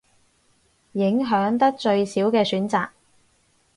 [0.93, 2.89] 影響得最少嘅選擇